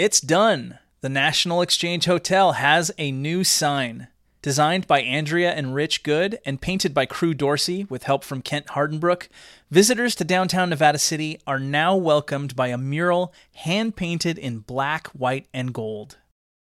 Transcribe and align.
It's 0.00 0.22
done. 0.22 0.78
The 1.02 1.10
National 1.10 1.60
Exchange 1.60 2.06
Hotel 2.06 2.52
has 2.52 2.90
a 2.96 3.12
new 3.12 3.44
sign. 3.44 4.08
Designed 4.40 4.86
by 4.86 5.02
Andrea 5.02 5.52
and 5.52 5.74
Rich 5.74 6.04
Good 6.04 6.38
and 6.46 6.58
painted 6.58 6.94
by 6.94 7.04
Cru 7.04 7.34
Dorsey 7.34 7.84
with 7.84 8.04
help 8.04 8.24
from 8.24 8.40
Kent 8.40 8.68
Hardenbrook, 8.68 9.28
visitors 9.70 10.14
to 10.14 10.24
downtown 10.24 10.70
Nevada 10.70 10.96
City 10.96 11.38
are 11.46 11.58
now 11.58 11.96
welcomed 11.96 12.56
by 12.56 12.68
a 12.68 12.78
mural 12.78 13.34
hand 13.56 13.94
painted 13.94 14.38
in 14.38 14.60
black, 14.60 15.08
white, 15.08 15.48
and 15.52 15.74
gold. 15.74 16.16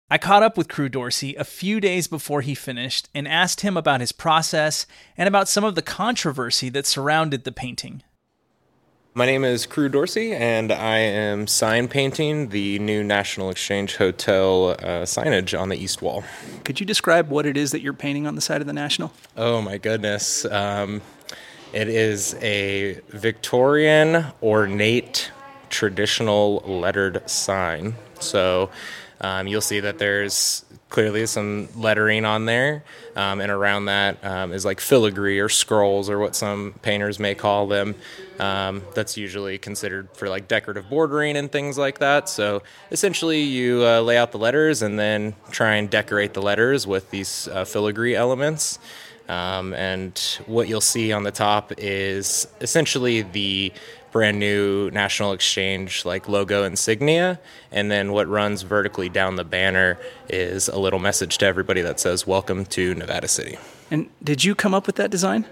I 0.08 0.18
caught 0.18 0.44
up 0.44 0.56
with 0.56 0.68
Cru 0.68 0.88
Dorsey 0.88 1.34
a 1.34 1.42
few 1.42 1.80
days 1.80 2.06
before 2.06 2.42
he 2.42 2.54
finished 2.54 3.08
and 3.12 3.26
asked 3.26 3.62
him 3.62 3.76
about 3.76 4.00
his 4.00 4.12
process 4.12 4.86
and 5.16 5.26
about 5.26 5.48
some 5.48 5.64
of 5.64 5.74
the 5.74 5.82
controversy 5.82 6.68
that 6.68 6.86
surrounded 6.86 7.42
the 7.42 7.50
painting. 7.50 8.04
My 9.16 9.24
name 9.24 9.44
is 9.44 9.64
Cru 9.64 9.88
Dorsey, 9.88 10.34
and 10.34 10.70
I 10.70 10.98
am 10.98 11.46
sign 11.46 11.88
painting 11.88 12.50
the 12.50 12.78
new 12.80 13.02
National 13.02 13.48
Exchange 13.48 13.96
Hotel 13.96 14.72
uh, 14.72 14.74
signage 15.06 15.58
on 15.58 15.70
the 15.70 15.76
east 15.78 16.02
wall. 16.02 16.22
Could 16.64 16.80
you 16.80 16.84
describe 16.84 17.30
what 17.30 17.46
it 17.46 17.56
is 17.56 17.70
that 17.70 17.80
you're 17.80 17.94
painting 17.94 18.26
on 18.26 18.34
the 18.34 18.42
side 18.42 18.60
of 18.60 18.66
the 18.66 18.74
National? 18.74 19.14
Oh 19.34 19.62
my 19.62 19.78
goodness. 19.78 20.44
Um, 20.44 21.00
it 21.72 21.88
is 21.88 22.34
a 22.42 23.00
Victorian, 23.08 24.26
ornate, 24.42 25.30
traditional 25.70 26.56
lettered 26.66 27.22
sign. 27.26 27.94
So 28.20 28.68
um, 29.20 29.46
you'll 29.46 29.60
see 29.60 29.80
that 29.80 29.98
there's 29.98 30.64
clearly 30.88 31.26
some 31.26 31.68
lettering 31.76 32.24
on 32.24 32.46
there, 32.46 32.84
um, 33.16 33.40
and 33.40 33.50
around 33.50 33.86
that 33.86 34.24
um, 34.24 34.52
is 34.52 34.64
like 34.64 34.80
filigree 34.80 35.40
or 35.40 35.48
scrolls 35.48 36.08
or 36.08 36.18
what 36.18 36.36
some 36.36 36.74
painters 36.82 37.18
may 37.18 37.34
call 37.34 37.66
them. 37.66 37.94
Um, 38.38 38.82
that's 38.94 39.16
usually 39.16 39.58
considered 39.58 40.10
for 40.12 40.28
like 40.28 40.46
decorative 40.46 40.90
bordering 40.90 41.36
and 41.36 41.50
things 41.50 41.78
like 41.78 41.98
that. 42.00 42.28
So 42.28 42.62
essentially, 42.90 43.40
you 43.40 43.82
uh, 43.84 44.00
lay 44.00 44.18
out 44.18 44.32
the 44.32 44.38
letters 44.38 44.82
and 44.82 44.98
then 44.98 45.34
try 45.50 45.76
and 45.76 45.88
decorate 45.88 46.34
the 46.34 46.42
letters 46.42 46.86
with 46.86 47.10
these 47.10 47.48
uh, 47.48 47.64
filigree 47.64 48.14
elements. 48.14 48.78
Um, 49.28 49.74
and 49.74 50.18
what 50.46 50.68
you'll 50.68 50.80
see 50.80 51.12
on 51.12 51.24
the 51.24 51.30
top 51.30 51.72
is 51.78 52.46
essentially 52.60 53.22
the 53.22 53.72
brand 54.12 54.38
new 54.38 54.90
National 54.92 55.32
Exchange 55.32 56.04
like 56.04 56.28
logo 56.28 56.64
insignia, 56.64 57.38
and 57.70 57.90
then 57.90 58.12
what 58.12 58.28
runs 58.28 58.62
vertically 58.62 59.08
down 59.08 59.36
the 59.36 59.44
banner 59.44 59.98
is 60.28 60.68
a 60.68 60.78
little 60.78 60.98
message 60.98 61.38
to 61.38 61.46
everybody 61.46 61.82
that 61.82 62.00
says 62.00 62.26
"Welcome 62.26 62.64
to 62.66 62.94
Nevada 62.94 63.28
City." 63.28 63.58
And 63.90 64.08
did 64.22 64.44
you 64.44 64.54
come 64.54 64.74
up 64.74 64.86
with 64.86 64.96
that 64.96 65.10
design? 65.10 65.44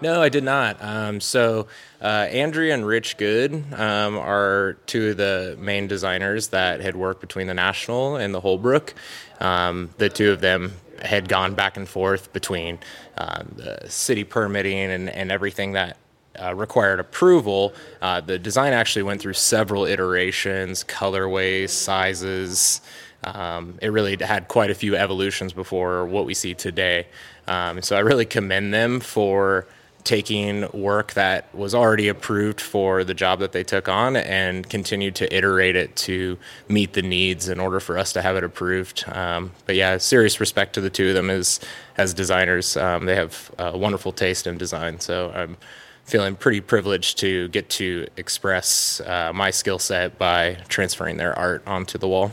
No, 0.00 0.22
I 0.22 0.28
did 0.28 0.44
not. 0.44 0.76
Um, 0.80 1.20
so, 1.20 1.66
uh, 2.00 2.28
Andrea 2.30 2.72
and 2.72 2.86
Rich 2.86 3.16
Good 3.16 3.64
um, 3.72 4.16
are 4.16 4.78
two 4.86 5.10
of 5.10 5.16
the 5.16 5.56
main 5.58 5.88
designers 5.88 6.48
that 6.48 6.80
had 6.80 6.94
worked 6.94 7.20
between 7.20 7.48
the 7.48 7.54
National 7.54 8.14
and 8.14 8.32
the 8.32 8.40
Holbrooke. 8.40 8.94
Um, 9.40 9.90
the 9.98 10.08
two 10.08 10.30
of 10.30 10.40
them 10.40 10.72
had 11.02 11.28
gone 11.28 11.54
back 11.54 11.76
and 11.76 11.88
forth 11.88 12.32
between 12.32 12.78
uh, 13.16 13.42
the 13.54 13.80
city 13.88 14.24
permitting 14.24 14.90
and, 14.90 15.08
and 15.08 15.32
everything 15.32 15.72
that 15.72 15.96
uh, 16.40 16.54
required 16.54 17.00
approval, 17.00 17.74
uh, 18.00 18.20
the 18.20 18.38
design 18.38 18.72
actually 18.72 19.02
went 19.02 19.20
through 19.20 19.32
several 19.32 19.84
iterations, 19.84 20.84
colorways, 20.84 21.70
sizes. 21.70 22.80
Um, 23.24 23.78
it 23.82 23.88
really 23.88 24.16
had 24.20 24.46
quite 24.48 24.70
a 24.70 24.74
few 24.74 24.94
evolutions 24.94 25.52
before 25.52 26.06
what 26.06 26.24
we 26.24 26.34
see 26.34 26.54
today. 26.54 27.08
Um, 27.48 27.82
so 27.82 27.96
I 27.96 28.00
really 28.00 28.26
commend 28.26 28.72
them 28.72 29.00
for 29.00 29.66
taking 30.08 30.66
work 30.72 31.12
that 31.12 31.54
was 31.54 31.74
already 31.74 32.08
approved 32.08 32.62
for 32.62 33.04
the 33.04 33.12
job 33.12 33.40
that 33.40 33.52
they 33.52 33.62
took 33.62 33.90
on 33.90 34.16
and 34.16 34.66
continued 34.70 35.14
to 35.14 35.36
iterate 35.36 35.76
it 35.76 35.94
to 35.94 36.38
meet 36.66 36.94
the 36.94 37.02
needs 37.02 37.46
in 37.46 37.60
order 37.60 37.78
for 37.78 37.98
us 37.98 38.14
to 38.14 38.22
have 38.22 38.34
it 38.34 38.42
approved. 38.42 39.04
Um, 39.08 39.52
but 39.66 39.76
yeah, 39.76 39.98
serious 39.98 40.40
respect 40.40 40.72
to 40.72 40.80
the 40.80 40.88
two 40.88 41.08
of 41.10 41.14
them 41.14 41.28
as 41.28 41.60
as 41.98 42.14
designers. 42.14 42.74
Um, 42.74 43.04
they 43.04 43.16
have 43.16 43.50
a 43.58 43.76
wonderful 43.76 44.12
taste 44.12 44.46
in 44.46 44.56
design. 44.56 44.98
So 44.98 45.30
I'm 45.34 45.58
feeling 46.04 46.36
pretty 46.36 46.62
privileged 46.62 47.18
to 47.18 47.48
get 47.48 47.68
to 47.68 48.06
express 48.16 49.02
uh, 49.02 49.32
my 49.34 49.50
skill 49.50 49.78
set 49.78 50.16
by 50.16 50.54
transferring 50.68 51.18
their 51.18 51.38
art 51.38 51.62
onto 51.66 51.98
the 51.98 52.08
wall. 52.08 52.32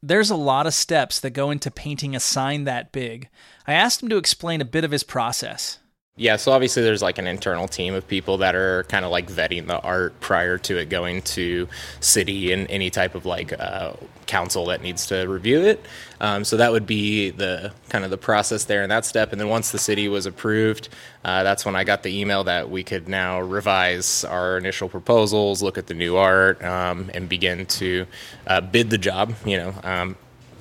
There's 0.00 0.30
a 0.30 0.36
lot 0.36 0.68
of 0.68 0.74
steps 0.74 1.18
that 1.18 1.30
go 1.30 1.50
into 1.50 1.72
painting 1.72 2.14
a 2.14 2.20
sign 2.20 2.62
that 2.62 2.92
big. 2.92 3.28
I 3.66 3.72
asked 3.72 4.04
him 4.04 4.08
to 4.10 4.18
explain 4.18 4.60
a 4.60 4.64
bit 4.64 4.84
of 4.84 4.92
his 4.92 5.02
process. 5.02 5.80
Yeah, 6.18 6.34
so 6.34 6.50
obviously 6.50 6.82
there's 6.82 7.00
like 7.00 7.18
an 7.18 7.28
internal 7.28 7.68
team 7.68 7.94
of 7.94 8.08
people 8.08 8.38
that 8.38 8.56
are 8.56 8.82
kind 8.84 9.04
of 9.04 9.12
like 9.12 9.28
vetting 9.28 9.68
the 9.68 9.78
art 9.80 10.18
prior 10.18 10.58
to 10.58 10.76
it 10.76 10.88
going 10.88 11.22
to 11.22 11.68
city 12.00 12.50
and 12.50 12.68
any 12.68 12.90
type 12.90 13.14
of 13.14 13.24
like 13.24 13.52
uh, 13.52 13.92
council 14.26 14.66
that 14.66 14.82
needs 14.82 15.06
to 15.06 15.26
review 15.26 15.60
it. 15.60 15.86
Um, 16.20 16.42
so 16.42 16.56
that 16.56 16.72
would 16.72 16.88
be 16.88 17.30
the 17.30 17.72
kind 17.88 18.04
of 18.04 18.10
the 18.10 18.18
process 18.18 18.64
there 18.64 18.82
in 18.82 18.88
that 18.88 19.04
step. 19.04 19.30
And 19.30 19.40
then 19.40 19.48
once 19.48 19.70
the 19.70 19.78
city 19.78 20.08
was 20.08 20.26
approved, 20.26 20.88
uh, 21.24 21.44
that's 21.44 21.64
when 21.64 21.76
I 21.76 21.84
got 21.84 22.02
the 22.02 22.20
email 22.20 22.42
that 22.44 22.68
we 22.68 22.82
could 22.82 23.08
now 23.08 23.40
revise 23.40 24.24
our 24.24 24.58
initial 24.58 24.88
proposals, 24.88 25.62
look 25.62 25.78
at 25.78 25.86
the 25.86 25.94
new 25.94 26.16
art, 26.16 26.60
um, 26.64 27.12
and 27.14 27.28
begin 27.28 27.64
to 27.66 28.06
uh, 28.48 28.60
bid 28.60 28.90
the 28.90 28.98
job. 28.98 29.34
You 29.46 29.58
know, 29.58 29.74
um, 29.84 30.16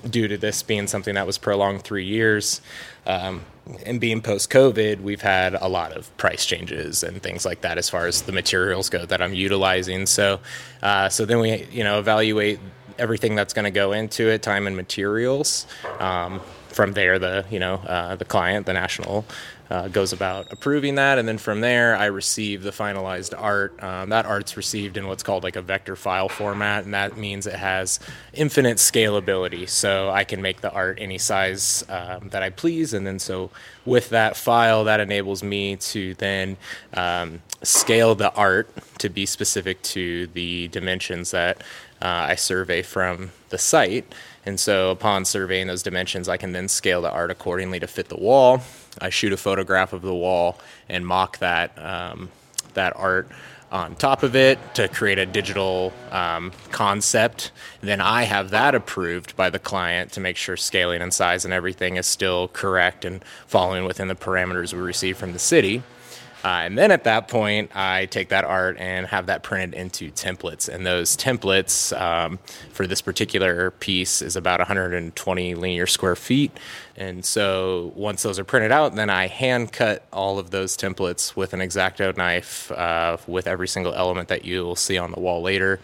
due 0.08 0.28
to 0.28 0.38
this 0.38 0.64
being 0.64 0.88
something 0.88 1.16
that 1.16 1.28
was 1.28 1.38
prolonged 1.38 1.84
three 1.84 2.06
years. 2.06 2.62
Um, 3.06 3.46
and 3.86 4.00
being 4.00 4.22
post 4.22 4.50
COVID, 4.50 5.02
we've 5.02 5.22
had 5.22 5.54
a 5.56 5.68
lot 5.68 5.92
of 5.92 6.16
price 6.18 6.46
changes 6.46 7.04
and 7.04 7.22
things 7.22 7.46
like 7.46 7.62
that 7.62 7.78
as 7.78 7.90
far 7.90 8.08
as 8.08 8.22
the 8.24 8.32
materials 8.32 8.90
go 8.90 9.06
that 9.06 9.22
I'm 9.22 9.34
utilizing. 9.34 10.06
So, 10.06 10.40
uh, 10.82 11.10
so 11.10 11.26
then 11.26 11.40
we, 11.40 11.66
you 11.66 11.84
know, 11.84 12.00
evaluate 12.00 12.60
everything 12.98 13.36
that's 13.36 13.54
going 13.54 13.66
to 13.66 13.72
go 13.72 13.92
into 13.92 14.30
it, 14.30 14.42
time 14.42 14.68
and 14.68 14.76
materials. 14.76 15.68
Um, 16.00 16.42
from 16.70 16.94
there, 16.94 17.18
the 17.18 17.44
you 17.50 17.60
know 17.60 17.76
uh, 17.76 18.16
the 18.16 18.26
client, 18.26 18.68
the 18.68 18.74
national, 18.74 19.26
uh, 19.70 19.88
goes 19.88 20.14
about 20.14 20.52
approving 20.52 20.96
that, 20.96 21.18
and 21.18 21.28
then 21.28 21.38
from 21.38 21.62
there, 21.62 21.96
I 21.96 22.06
receive 22.06 22.64
the 22.64 22.72
finalized 22.72 23.34
art. 23.38 23.82
Um, 23.84 24.10
that 24.10 24.26
art's 24.26 24.56
received 24.58 24.98
in 24.98 25.08
what's 25.08 25.24
called 25.24 25.44
like 25.44 25.56
a 25.56 25.62
vector 25.62 25.96
file 25.96 26.30
format, 26.30 26.86
and 26.86 26.94
that 26.94 27.18
means 27.18 27.48
it 27.48 27.56
has 27.56 28.00
infinite 28.34 28.78
scalability. 28.78 29.68
So 29.68 30.10
I 30.10 30.24
can 30.24 30.42
make 30.42 30.62
the 30.62 30.72
art 30.72 30.98
any 31.02 31.18
size 31.18 31.84
um, 31.90 32.30
that 32.30 32.44
I 32.44 32.50
please, 32.50 32.94
and 32.94 33.06
then 33.06 33.20
so 33.20 33.50
with 33.86 34.10
that 34.10 34.36
file, 34.38 34.84
that 34.86 35.00
enables 35.00 35.44
me 35.44 35.76
to 35.78 36.14
then 36.16 36.58
um, 36.94 37.42
scale 37.64 38.16
the 38.16 38.34
art 38.34 38.70
to 39.00 39.10
be 39.10 39.26
specific 39.26 39.82
to 39.82 40.28
the 40.28 40.68
dimensions 40.70 41.32
that 41.32 41.62
uh, 42.02 42.28
I 42.30 42.36
survey 42.36 42.82
from 42.82 43.32
the 43.50 43.58
site. 43.58 44.14
And 44.48 44.58
so 44.58 44.92
upon 44.92 45.26
surveying 45.26 45.68
those 45.68 45.84
dimensions, 45.84 46.30
I 46.30 46.38
can 46.38 46.54
then 46.54 46.70
scale 46.70 47.02
the 47.02 47.12
art 47.12 47.32
accordingly 47.32 47.82
to 47.82 47.88
fit 47.88 48.08
the 48.08 48.16
wall. 48.16 48.62
I 49.02 49.10
shoot 49.10 49.34
a 49.34 49.38
photograph 49.38 49.92
of 49.92 50.02
the 50.02 50.16
wall 50.16 50.58
and 50.88 51.06
mock 51.06 51.40
that 51.40 51.78
um, 51.78 52.30
that 52.74 52.96
art 52.96 53.28
on 53.70 53.96
top 53.96 54.24
of 54.24 54.38
it 54.38 54.58
to 54.76 54.88
create 54.88 55.18
a 55.18 55.26
digital 55.26 55.92
um, 56.12 56.54
concept. 56.72 57.52
Then 57.82 58.00
I 58.00 58.24
have 58.24 58.52
that 58.52 58.74
approved 58.74 59.36
by 59.36 59.50
the 59.50 59.60
client 59.60 60.14
to 60.14 60.22
make 60.22 60.38
sure 60.38 60.56
scaling 60.56 61.02
and 61.02 61.14
size 61.14 61.44
and 61.44 61.54
everything 61.54 61.98
is 61.98 62.08
still 62.08 62.48
correct 62.48 63.04
and 63.04 63.22
following 63.48 63.84
within 63.84 64.08
the 64.08 64.16
parameters 64.16 64.72
we 64.74 64.80
receive 64.80 65.18
from 65.18 65.34
the 65.34 65.40
city. 65.40 65.84
Uh, 66.48 66.62
and 66.62 66.78
then 66.78 66.92
at 66.92 67.04
that 67.04 67.28
point, 67.28 67.76
I 67.76 68.06
take 68.06 68.30
that 68.30 68.46
art 68.46 68.78
and 68.80 69.06
have 69.08 69.26
that 69.26 69.44
printed 69.44 69.78
into 69.78 70.12
templates. 70.12 70.70
And 70.70 70.86
those 70.86 71.18
templates 71.18 71.92
um, 72.00 72.40
for 72.72 72.88
this 72.88 73.02
particular 73.02 73.72
piece 73.72 74.22
is 74.22 74.38
about 74.38 74.62
120 74.62 75.56
linear 75.56 75.86
square 75.86 76.16
feet. 76.16 76.58
And 76.96 77.26
so 77.26 77.92
once 77.98 78.24
those 78.24 78.40
are 78.40 78.46
printed 78.46 78.72
out, 78.72 78.96
then 78.96 79.10
I 79.10 79.28
hand 79.28 79.74
cut 79.74 80.06
all 80.14 80.40
of 80.40 80.52
those 80.52 80.78
templates 80.78 81.36
with 81.36 81.52
an 81.52 81.60
X-Acto 81.60 82.16
knife 82.16 82.72
uh, 82.72 83.18
with 83.28 83.46
every 83.46 83.68
single 83.68 83.94
element 83.94 84.30
that 84.30 84.46
you'll 84.46 84.78
see 84.78 84.98
on 84.98 85.12
the 85.12 85.20
wall 85.20 85.42
later. 85.42 85.82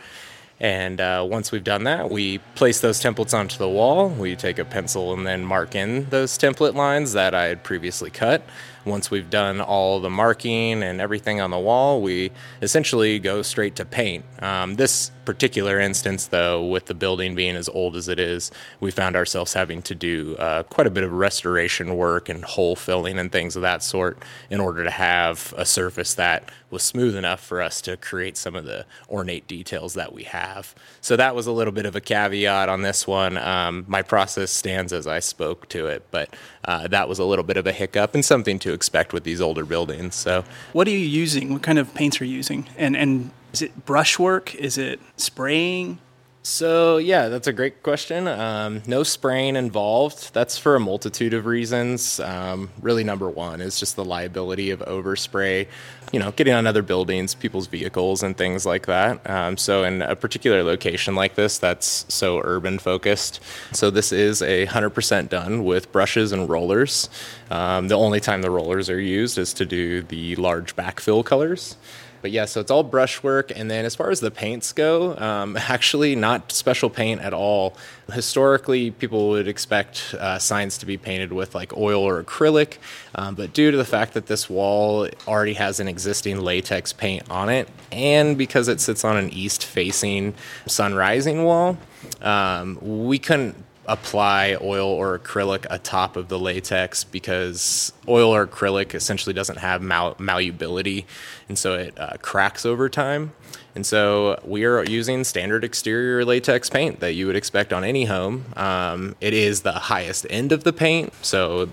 And 0.62 1.01
uh, 1.01 1.28
once 1.30 1.51
we've 1.51 1.63
done 1.63 1.84
that, 1.84 2.09
we 2.09 2.38
place 2.56 2.80
those 2.80 3.01
templates 3.01 3.38
onto 3.38 3.57
the 3.57 3.68
wall. 3.68 4.07
We 4.07 4.38
take 4.38 4.60
a 4.60 4.65
pencil 4.65 5.12
and 5.12 5.27
then 5.27 5.44
mark 5.44 5.75
in 5.75 6.10
those 6.10 6.38
template 6.38 6.74
lines 6.74 7.12
that 7.12 7.36
I 7.36 7.48
had 7.48 7.65
previously 7.65 8.10
cut. 8.10 8.44
Once 8.85 9.09
we've 9.09 9.30
done 9.30 9.62
all 9.62 10.00
the 10.00 10.09
marking 10.09 10.83
and 10.83 11.00
everything 11.00 11.39
on 11.39 11.51
the 11.51 11.59
wall, 11.59 12.01
we 12.01 12.31
essentially 12.62 13.19
go 13.19 13.41
straight 13.41 13.75
to 13.75 13.85
paint. 13.85 14.25
Um, 14.41 14.75
this 14.75 15.12
particular 15.25 15.80
instance, 15.80 16.27
though, 16.27 16.65
with 16.65 16.88
the 16.88 16.94
building 16.94 17.33
being 17.35 17.56
as 17.56 17.69
old 17.69 17.95
as 17.95 18.07
it 18.07 18.19
is, 18.19 18.51
we 18.80 18.91
found 18.91 19.15
ourselves 19.15 19.53
having 19.53 19.81
to 19.83 19.95
do 19.95 20.35
uh, 20.38 20.63
quite 20.63 20.88
a 20.88 20.89
bit 20.89 21.03
of 21.03 21.13
restoration 21.13 21.95
work 21.95 22.30
and 22.30 22.44
hole 22.44 22.75
filling 22.75 23.18
and 23.18 23.31
things 23.31 23.56
of 23.56 23.62
that 23.62 23.83
sort 23.83 24.18
in 24.50 24.59
order 24.59 24.83
to 24.83 24.91
have 24.91 25.53
a 25.57 25.65
surface 25.65 26.13
that 26.15 26.50
was 26.69 26.83
smooth 26.83 27.15
enough 27.15 27.39
for 27.39 27.62
us 27.62 27.81
to 27.81 27.95
create 27.97 28.36
some 28.36 28.56
of 28.56 28.65
the 28.65 28.86
ornate 29.09 29.47
details 29.47 29.94
that 29.94 30.12
we 30.12 30.24
have. 30.24 30.74
So 31.01 31.15
that 31.15 31.36
was 31.36 31.47
a 31.47 31.51
little 31.51 31.74
bit 31.74 31.86
of 31.86 31.95
a 31.95 32.01
caveat 32.01 32.68
on 32.68 32.81
this 32.81 33.07
one. 33.07 33.38
Um, 33.38 33.86
my 33.88 34.01
process 34.01 34.51
stands 34.51 34.91
as 34.91 35.07
I 35.07 35.19
spoke 35.19 35.69
to 35.69 35.88
it, 35.88 36.03
but 36.12 36.36
uh, 36.65 36.88
that 36.88 37.10
was 37.10 37.19
a 37.19 37.25
little 37.25 37.44
bit 37.44 37.57
of 37.57 37.68
a 37.68 37.71
hiccup 37.71 38.15
and 38.15 38.24
something 38.24 38.60
to 38.60 38.74
expect 38.74 39.13
with 39.13 39.24
these 39.24 39.42
older 39.42 39.65
buildings. 39.65 40.15
So, 40.15 40.44
what 40.71 40.88
are 40.88 40.92
you 40.92 40.98
using? 40.98 41.51
What 41.51 41.62
kind 41.62 41.80
of 41.80 41.94
paints 41.94 42.21
are 42.21 42.25
you 42.25 42.36
using? 42.36 42.69
And 42.77 42.95
and 42.95 43.31
is 43.51 43.62
it 43.62 43.86
brushwork? 43.86 44.56
Is 44.56 44.77
it 44.77 45.00
spraying? 45.18 46.00
So 46.45 46.98
yeah, 46.98 47.30
that's 47.30 47.48
a 47.48 47.54
great 47.54 47.84
question. 47.84 48.28
Um, 48.28 48.84
no 48.86 49.04
spraying 49.04 49.56
involved. 49.56 50.34
That's 50.34 50.57
for 50.57 50.75
a 50.75 50.80
multitude 50.80 51.34
of 51.34 51.45
reasons. 51.45 52.19
Um, 52.19 52.69
really, 52.81 53.06
number 53.06 53.30
one 53.30 53.62
is 53.62 53.80
just 53.80 53.95
the 53.95 54.04
liability 54.04 54.69
of 54.69 54.81
overspray. 54.81 55.68
You 56.12 56.19
know, 56.19 56.31
getting 56.31 56.54
on 56.54 56.68
other 56.68 56.81
buildings, 56.81 57.34
people's 57.34 57.68
vehicles, 57.68 58.24
and 58.24 58.36
things 58.36 58.66
like 58.66 58.88
that. 58.88 59.28
Um, 59.28 59.56
so 59.56 59.86
in 59.86 60.01
a 60.01 60.18
particular 60.18 60.63
location 60.63 61.16
like 61.16 61.36
this, 61.36 61.57
that's 61.57 62.06
so 62.13 62.42
urban 62.44 62.78
focused. 62.78 63.39
So 63.72 63.89
this 63.89 64.12
is 64.12 64.42
a 64.42 64.66
hundred 64.66 64.89
percent 64.89 65.31
done 65.31 65.63
with 65.63 65.94
brushes 65.94 66.34
and 66.34 66.50
rollers. 66.50 67.10
Um, 67.51 67.88
the 67.88 67.96
only 67.96 68.19
time 68.19 68.42
the 68.42 68.51
rollers 68.51 68.89
are 68.89 69.00
used 69.00 69.38
is 69.38 69.54
to 69.54 69.66
do 69.66 70.04
the 70.04 70.36
large 70.36 70.75
backfill 70.75 71.24
colors. 71.24 71.78
But 72.24 72.31
yeah, 72.31 72.46
so 72.46 72.62
it's 72.62 72.72
all 72.72 72.84
brushwork. 72.84 73.52
And 73.54 73.70
then 73.70 73.84
as 73.84 73.96
far 73.96 74.10
as 74.10 74.22
the 74.22 74.31
paints 74.31 74.72
go, 74.72 75.16
um, 75.18 75.58
actually 75.68 76.16
not 76.16 76.54
special 76.54 76.90
paint 76.90 77.20
at 77.20 77.34
all. 77.34 77.75
Historically, 78.12 78.92
people 78.92 79.30
would 79.30 79.48
expect 79.48 80.16
uh, 80.18 80.40
signs 80.40 80.78
to 80.78 80.86
be 80.86 80.98
painted 80.98 81.34
with 81.34 81.54
like 81.54 81.75
oil 81.75 82.02
or 82.02 82.24
acrylic. 82.24 82.78
Um, 83.14 83.36
but 83.36 83.52
due 83.52 83.72
to 83.72 83.78
the 83.78 83.86
fact 83.86 84.14
that 84.14 84.28
this 84.28 84.50
wall 84.50 85.10
already 85.28 85.54
has 85.56 85.81
an 85.81 85.90
existing 85.90 86.40
latex 86.40 86.94
paint 86.94 87.30
on 87.30 87.50
it, 87.50 87.68
and 87.92 88.38
because 88.38 88.70
it 88.70 88.80
sits 88.80 89.04
on 89.04 89.18
an 89.18 89.30
east 89.30 89.66
facing 89.66 90.34
sun 90.66 90.96
rising 90.96 91.44
wall, 91.44 91.78
um, 92.22 92.78
we 92.81 93.20
couldn't 93.20 93.56
apply 93.85 94.57
oil 94.62 94.88
or 94.88 95.18
acrylic 95.18 95.65
atop 95.69 96.15
of 96.15 96.30
the 96.30 96.39
latex 96.39 97.03
because 97.03 97.91
oil 98.07 98.33
or 98.33 98.47
acrylic 98.47 98.95
essentially 98.95 99.33
doesn't 99.33 99.59
have 99.59 99.81
mal- 99.81 100.15
malleability 100.19 101.06
and 101.50 101.57
so 101.57 101.74
it 101.74 102.00
uh, 102.00 102.13
cracks 102.21 102.65
over 102.65 102.88
time. 102.88 103.33
And 103.75 103.85
so 103.85 104.39
we 104.45 104.65
are 104.65 104.83
using 104.83 105.24
standard 105.24 105.63
exterior 105.63 106.24
latex 106.24 106.69
paint 106.69 107.00
that 107.00 107.13
you 107.13 107.27
would 107.27 107.35
expect 107.35 107.74
on 107.74 107.83
any 107.83 108.06
home. 108.06 108.45
Um, 108.56 109.15
it 109.19 109.33
is 109.33 109.62
the 109.62 109.71
highest 109.74 110.27
end 110.29 110.51
of 110.51 110.63
the 110.63 110.71
paint, 110.71 111.13
so 111.24 111.68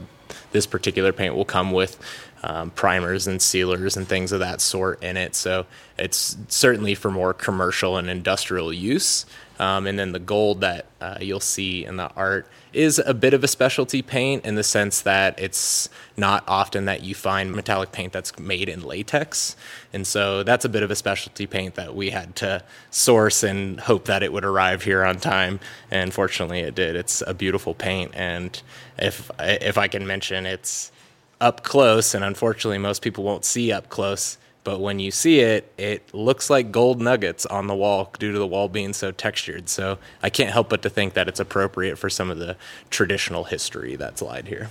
this 0.53 0.67
particular 0.67 1.13
paint 1.13 1.35
will 1.35 1.45
come 1.45 1.73
with 1.73 1.99
um, 2.43 2.71
primers 2.71 3.27
and 3.27 3.41
sealers 3.41 3.97
and 3.97 4.09
things 4.09 4.33
of 4.33 4.41
that 4.41 4.61
sort 4.61 5.03
in 5.03 5.17
it. 5.17 5.35
So 5.35 5.67
it's 5.99 6.37
certainly 6.49 6.95
for 6.95 7.11
more 7.11 7.35
commercial 7.35 7.97
and 7.97 8.09
industrial 8.09 8.73
use. 8.73 9.27
Um, 9.61 9.87
and 9.87 9.99
then 9.99 10.13
the 10.13 10.19
gold 10.19 10.63
that 10.63 10.87
uh, 11.03 11.19
you'll 11.21 11.39
see 11.39 11.85
in 11.85 11.99
the 11.99 12.11
art 12.17 12.49
is 12.73 12.99
a 12.99 13.13
bit 13.13 13.35
of 13.35 13.45
a 13.45 13.47
specialty 13.47 14.01
paint 14.01 14.47
in 14.47 14.55
the 14.55 14.63
sense 14.63 15.03
that 15.03 15.39
it's 15.39 15.91
not 16.17 16.45
often 16.49 16.87
that 16.87 17.03
you 17.03 17.15
find 17.15 17.53
metallic 17.53 17.93
paint 17.93 18.15
that's 18.15 18.39
made 18.39 18.71
in 18.71 18.83
latex. 18.83 19.57
And 19.93 20.07
so 20.07 20.43
that's 20.45 20.65
a 20.65 20.69
bit 20.71 20.83
of 20.83 20.91
a 20.91 20.97
specialty 20.97 21.47
paint 21.47 21.75
that 21.75 21.95
we 21.95 22.09
had 22.09 22.37
to 22.37 22.65
source 22.91 23.43
and 23.43 23.79
hope 23.81 24.07
that 24.07 24.23
it 24.23 24.33
would 24.33 24.47
arrive 24.47 24.85
here 24.85 25.05
on 25.05 25.19
time. 25.19 25.61
And 25.91 26.15
fortunately, 26.15 26.61
it 26.61 26.75
did. 26.75 26.97
It's 26.97 27.23
a 27.27 27.35
beautiful 27.35 27.75
paint. 27.75 28.13
And 28.15 28.63
if, 28.97 29.31
if 29.39 29.77
I 29.77 29.89
can 29.89 30.07
mention, 30.07 30.47
it's 30.47 30.91
up 31.39 31.65
close, 31.65 32.15
and 32.15 32.25
unfortunately, 32.25 32.79
most 32.79 33.03
people 33.03 33.25
won't 33.25 33.45
see 33.45 33.73
up 33.73 33.91
close 33.91 34.39
but 34.65 34.81
when 34.81 34.99
you 34.99 35.11
see 35.11 35.41
it, 35.41 35.73
it 35.79 36.13
looks 36.15 36.51
like 36.51 36.71
gold 36.71 37.01
nuggets 37.01 37.47
on 37.47 37.67
the 37.67 37.75
wall 37.75 38.13
due 38.19 38.33
to 38.33 38.39
the 38.39 38.47
wall 38.47 38.69
being 38.69 38.93
so 38.93 39.11
textured. 39.11 39.69
So 39.69 39.99
I 40.23 40.31
can't 40.31 40.51
help 40.51 40.69
but 40.69 40.83
to 40.83 40.91
think 40.91 41.15
that 41.15 41.29
it's 41.29 41.41
appropriate 41.41 41.97
for 41.97 42.11
some 42.11 42.31
of 42.31 42.39
the 42.39 42.57
traditional 42.91 43.45
history 43.45 43.97
that's 43.97 44.21
lied 44.23 44.49
here. 44.49 44.69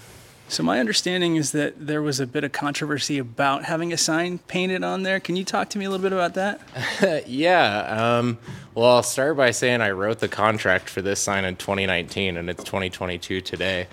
So 0.50 0.64
my 0.64 0.80
understanding 0.80 1.36
is 1.36 1.52
that 1.52 1.86
there 1.86 2.02
was 2.02 2.20
a 2.20 2.26
bit 2.26 2.44
of 2.44 2.52
controversy 2.52 3.20
about 3.20 3.66
having 3.66 3.94
a 3.94 3.98
sign 3.98 4.40
painted 4.40 4.84
on 4.84 5.04
there. 5.04 5.20
Can 5.20 5.36
you 5.36 5.46
talk 5.46 5.70
to 5.70 5.78
me 5.78 5.86
a 5.86 5.92
little 5.92 6.02
bit 6.02 6.12
about 6.12 6.34
that? 6.34 7.28
yeah. 7.28 8.18
Um, 8.18 8.40
well, 8.74 8.96
I'll 8.96 9.04
start 9.04 9.38
by 9.38 9.52
saying 9.52 9.82
I 9.82 9.92
wrote 9.92 10.18
the 10.20 10.28
contract 10.28 10.90
for 10.90 11.04
this 11.04 11.20
sign 11.20 11.46
in 11.46 11.56
2019, 11.56 12.36
and 12.36 12.50
it's 12.50 12.64
2022 12.64 13.42
today. 13.42 13.86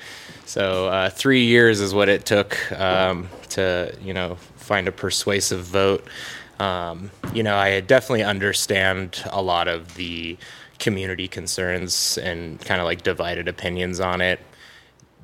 So 0.46 0.86
uh, 0.86 1.10
three 1.10 1.44
years 1.44 1.80
is 1.80 1.92
what 1.92 2.08
it 2.08 2.24
took 2.24 2.70
um, 2.72 3.28
to, 3.50 3.92
you 4.00 4.14
know, 4.14 4.36
find 4.54 4.86
a 4.86 4.92
persuasive 4.92 5.64
vote. 5.64 6.06
Um, 6.60 7.10
you 7.34 7.42
know, 7.42 7.56
I 7.56 7.80
definitely 7.80 8.22
understand 8.22 9.22
a 9.30 9.42
lot 9.42 9.66
of 9.66 9.96
the 9.96 10.38
community 10.78 11.26
concerns 11.26 12.16
and 12.18 12.60
kind 12.60 12.80
of 12.80 12.84
like 12.84 13.02
divided 13.02 13.48
opinions 13.48 13.98
on 13.98 14.20
it 14.20 14.38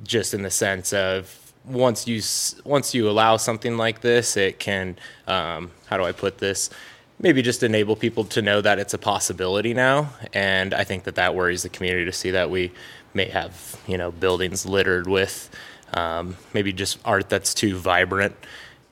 just 0.03 0.35
in 0.35 0.43
the 0.43 0.51
sense 0.51 0.93
of 0.93 1.39
once 1.65 2.09
you 2.09 2.21
once 2.65 2.93
you 2.93 3.09
allow 3.09 3.37
something 3.37 3.77
like 3.77 4.01
this, 4.01 4.37
it 4.37 4.59
can 4.59 4.97
um, 5.29 5.71
how 5.87 5.97
do 5.97 6.05
I 6.05 6.11
put 6.11 6.39
this? 6.39 6.71
Maybe 7.23 7.41
just 7.41 7.63
enable 7.63 7.97
people 7.97 8.25
to 8.25 8.43
know 8.43 8.61
that 8.61 8.79
it's 8.79 8.95
a 8.95 8.99
possibility 8.99 9.75
now, 9.75 10.13
and 10.33 10.75
I 10.75 10.85
think 10.85 11.05
that 11.05 11.15
that 11.15 11.35
worries 11.35 11.63
the 11.63 11.69
community 11.69 12.05
to 12.05 12.13
see 12.13 12.33
that 12.33 12.51
we 12.51 12.73
may 13.15 13.27
have 13.27 13.81
you 13.87 13.97
know 13.97 14.11
buildings 14.11 14.67
littered 14.67 15.07
with 15.07 15.49
um, 15.95 16.37
maybe 16.53 16.73
just 16.73 16.99
art 17.05 17.29
that's 17.29 17.55
too 17.55 17.77
vibrant. 17.77 18.35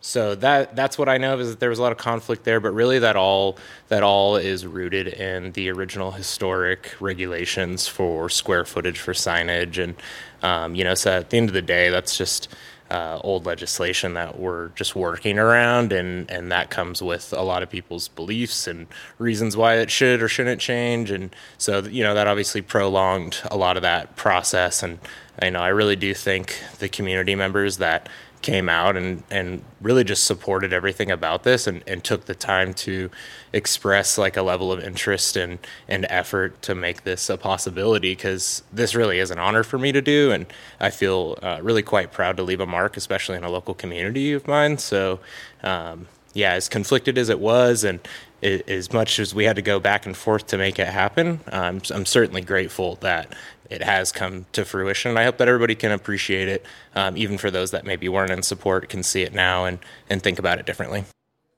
So 0.03 0.35
that 0.37 0.77
that's 0.77 0.97
what 0.97 1.09
I 1.09 1.19
know 1.19 1.39
is 1.39 1.51
that 1.51 1.61
there 1.61 1.69
was 1.69 1.79
a 1.79 1.83
lot 1.83 1.93
of 1.93 1.99
conflict 1.99 2.45
there, 2.45 2.59
but 2.59 2.71
really 2.71 3.01
that 3.01 3.17
all 3.17 3.59
that 3.89 4.03
all 4.03 4.37
is 4.37 4.67
rooted 4.67 5.09
in 5.09 5.53
the 5.53 5.69
original 5.71 6.13
historic 6.13 6.95
regulations 7.01 7.87
for 7.87 8.31
square 8.31 8.65
footage 8.65 8.99
for 8.99 9.13
signage, 9.13 9.83
and 9.83 9.95
um, 10.43 10.75
you 10.75 10.85
know, 10.85 10.95
so 10.95 11.19
at 11.19 11.31
the 11.31 11.37
end 11.37 11.51
of 11.51 11.55
the 11.55 11.63
day, 11.63 11.91
that's 11.91 12.17
just 12.17 12.49
uh, 12.91 13.21
old 13.23 13.47
legislation 13.47 14.15
that 14.15 14.39
we're 14.39 14.69
just 14.71 14.97
working 14.97 15.39
around, 15.39 15.93
and 15.93 16.31
and 16.31 16.51
that 16.51 16.71
comes 16.71 17.01
with 17.03 17.33
a 17.33 17.43
lot 17.43 17.63
of 17.63 17.71
people's 17.71 18.09
beliefs 18.09 18.67
and 18.67 18.87
reasons 19.19 19.57
why 19.57 19.77
it 19.77 19.91
should 19.91 20.23
or 20.23 20.29
shouldn't 20.29 20.61
change, 20.61 21.11
and 21.11 21.35
so 21.59 21.81
you 21.81 22.03
know 22.03 22.15
that 22.15 22.27
obviously 22.27 22.63
prolonged 22.63 23.41
a 23.51 23.57
lot 23.57 23.77
of 23.77 23.83
that 23.83 24.17
process, 24.17 24.83
and 24.83 24.99
you 25.43 25.51
know 25.51 25.61
I 25.61 25.69
really 25.69 25.97
do 25.97 26.13
think 26.15 26.63
the 26.79 26.89
community 26.89 27.35
members 27.35 27.77
that 27.79 28.09
came 28.43 28.69
out 28.69 28.97
and, 28.97 29.23
and 29.31 29.63
really 29.81 30.05
just 30.05 30.25
supported 30.25 30.73
everything 30.73 31.11
about 31.11 31.43
this 31.43 31.67
and, 31.67 31.83
and 31.87 32.03
took 32.03 32.25
the 32.25 32.35
time 32.35 32.73
to 32.73 33.11
express 33.53 34.17
like 34.17 34.37
a 34.37 34.43
level 34.43 34.73
of 34.73 34.83
interest 34.83 35.37
and, 35.37 35.59
and 35.89 36.07
effort 36.09 36.61
to 36.63 36.75
make 36.75 37.05
this 37.05 37.29
a 37.29 37.37
possibility 37.37 38.13
because 38.13 38.63
this 38.73 38.95
really 38.95 39.19
is 39.19 39.31
an 39.31 39.39
honor 39.39 39.63
for 39.63 39.79
me 39.79 39.93
to 39.93 40.01
do 40.01 40.31
and 40.31 40.47
I 40.79 40.91
feel 40.91 41.39
uh, 41.43 41.61
really 41.63 41.83
quite 41.83 42.13
proud 42.13 42.37
to 42.39 42.43
leave 42.43 42.61
a 42.61 42.67
mark 42.67 42.97
especially 42.97 43.37
in 43.37 43.45
a 43.45 43.51
local 43.51 43.75
community 43.75 44.33
of 44.33 44.47
mine. 44.47 44.79
So 44.79 45.21
um, 45.63 46.07
yeah 46.35 46.53
as 46.53 46.69
conflicted 46.69 47.19
as 47.19 47.29
it 47.29 47.41
was 47.41 47.85
and 47.85 48.01
as 48.43 48.91
much 48.93 49.19
as 49.19 49.35
we 49.35 49.45
had 49.45 49.57
to 49.57 49.63
go 49.63 49.79
back 49.79 50.07
and 50.07 50.17
forth 50.17 50.47
to 50.47 50.57
make 50.57 50.79
it 50.79 50.89
happen 50.89 51.41
um, 51.53 51.81
I'm 51.91 52.07
certainly 52.07 52.41
grateful 52.41 52.97
that 52.97 53.35
it 53.71 53.85
has 53.85 54.11
come 54.11 54.47
to 54.53 54.65
fruition. 54.65 55.11
And 55.11 55.19
I 55.19 55.25
hope 55.25 55.39
that 55.39 55.49
everybody 55.49 55.77
can 55.77 55.93
appreciate 55.93 56.49
it, 56.49 56.67
um, 56.97 57.17
even 57.17 57.39
for 57.39 57.51
those 57.51 57.71
that 57.71 57.87
maybe 57.87 58.09
weren't 58.09 58.33
in 58.33 58.43
support, 58.43 58.89
can 58.89 59.05
see 59.05 59.23
it 59.23 59.33
now 59.33 59.65
and, 59.65 59.79
and 60.11 60.21
think 60.21 60.39
about 60.39 60.59
it 60.59 60.67
differently. 60.67 61.05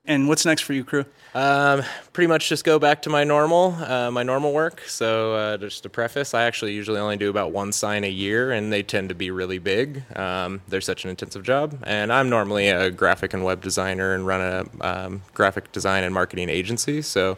And 0.05 0.27
what's 0.27 0.45
next 0.45 0.63
for 0.63 0.73
you, 0.73 0.83
Cru? 0.83 1.05
Um, 1.33 1.81
pretty 2.11 2.27
much 2.27 2.49
just 2.49 2.65
go 2.65 2.77
back 2.77 3.03
to 3.03 3.09
my 3.09 3.23
normal, 3.23 3.71
uh, 3.79 4.11
my 4.11 4.21
normal 4.21 4.51
work. 4.51 4.81
So 4.81 5.33
uh, 5.33 5.57
just 5.57 5.83
to 5.83 5.89
preface, 5.89 6.33
I 6.33 6.43
actually 6.43 6.73
usually 6.73 6.99
only 6.99 7.15
do 7.15 7.29
about 7.29 7.53
one 7.53 7.71
sign 7.71 8.03
a 8.03 8.09
year, 8.09 8.51
and 8.51 8.71
they 8.71 8.83
tend 8.83 9.07
to 9.09 9.15
be 9.15 9.31
really 9.31 9.59
big. 9.59 10.03
Um, 10.17 10.59
they're 10.67 10.81
such 10.81 11.05
an 11.05 11.09
intensive 11.09 11.43
job, 11.43 11.81
and 11.87 12.11
I'm 12.11 12.29
normally 12.29 12.67
a 12.67 12.91
graphic 12.91 13.33
and 13.33 13.45
web 13.45 13.61
designer 13.61 14.13
and 14.13 14.27
run 14.27 14.41
a 14.41 14.85
um, 14.85 15.21
graphic 15.33 15.71
design 15.71 16.03
and 16.03 16.13
marketing 16.13 16.49
agency. 16.49 17.01
So 17.01 17.37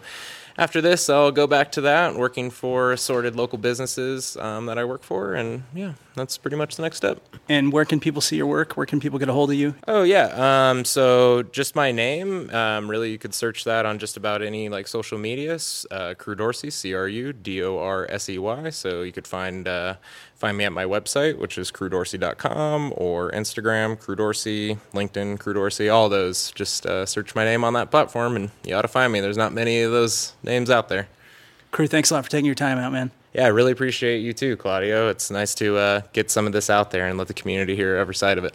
after 0.58 0.82
this, 0.82 1.10
I'll 1.10 1.32
go 1.32 1.48
back 1.48 1.72
to 1.74 1.82
that, 1.82 2.16
working 2.16 2.50
for 2.50 2.94
assorted 2.94 3.36
local 3.36 3.58
businesses 3.58 4.38
um, 4.38 4.68
that 4.68 4.78
I 4.78 4.86
work 4.86 5.04
for, 5.04 5.34
and 5.34 5.64
yeah, 5.74 5.94
that's 6.16 6.38
pretty 6.38 6.56
much 6.56 6.78
the 6.78 6.82
next 6.82 6.98
step. 6.98 7.22
And 7.50 7.74
where 7.74 7.84
can 7.84 8.00
people 8.00 8.22
see 8.22 8.38
your 8.38 8.48
work? 8.48 8.78
Where 8.78 8.86
can 8.86 9.00
people 9.00 9.20
get 9.20 9.28
a 9.28 9.34
hold 9.34 9.52
of 9.52 9.58
you? 9.58 9.76
Oh 9.88 10.04
yeah, 10.04 10.70
um, 10.70 10.86
so 10.86 11.44
just 11.44 11.76
my 11.76 11.92
name. 11.92 12.50
Um, 12.52 12.90
really, 12.90 13.12
you 13.12 13.18
could 13.18 13.34
search 13.34 13.66
that 13.66 13.86
on 13.86 14.00
just 14.00 14.16
about 14.16 14.42
any 14.42 14.70
like 14.70 14.88
social 14.88 15.18
medias. 15.18 15.86
Uh, 15.92 16.14
Cru 16.18 16.36
Dorsey, 16.36 16.70
C 16.70 16.94
R 16.94 17.08
U 17.08 17.34
D 17.34 17.62
O 17.62 17.78
R 17.78 18.08
S 18.10 18.30
E 18.30 18.38
Y. 18.38 18.70
So 18.70 19.02
you 19.02 19.12
could 19.12 19.28
find 19.28 19.68
uh, 19.68 19.96
find 20.36 20.58
me 20.58 20.64
at 20.64 20.72
my 20.72 20.86
website, 20.86 21.38
which 21.38 21.58
is 21.58 21.72
crudorsey.com, 21.72 22.94
or 22.96 23.32
Instagram, 23.32 24.00
Cru 24.00 24.16
Dorsey, 24.16 24.78
LinkedIn, 24.94 25.40
Cru 25.40 25.54
Dorsey. 25.54 25.90
All 25.90 26.08
those. 26.08 26.52
Just 26.52 26.86
uh, 26.86 27.06
search 27.06 27.36
my 27.36 27.44
name 27.44 27.64
on 27.64 27.74
that 27.74 27.92
platform, 27.92 28.36
and 28.36 28.52
you 28.64 28.74
ought 28.76 28.84
to 28.84 28.88
find 28.88 29.12
me. 29.12 29.20
There's 29.20 29.38
not 29.38 29.52
many 29.52 29.82
of 29.82 29.92
those 29.92 30.34
names 30.46 30.70
out 30.70 30.90
there. 30.90 31.08
Cru, 31.72 31.88
thanks 31.88 32.10
a 32.12 32.14
lot 32.14 32.24
for 32.24 32.32
taking 32.32 32.46
your 32.46 32.56
time 32.56 32.78
out, 32.78 32.92
man. 32.92 33.12
Yeah, 33.34 33.46
I 33.46 33.48
really 33.48 33.74
appreciate 33.74 34.20
you 34.20 34.32
too, 34.32 34.56
Claudio. 34.56 35.10
It's 35.10 35.30
nice 35.30 35.54
to 35.56 35.78
uh, 35.78 36.02
get 36.14 36.32
some 36.32 36.48
of 36.48 36.54
this 36.54 36.70
out 36.70 36.92
there 36.92 37.08
and 37.08 37.18
let 37.18 37.28
the 37.28 37.34
community 37.34 37.76
hear 37.76 37.96
every 37.96 38.16
side 38.16 38.38
of 38.38 38.46
it. 38.46 38.54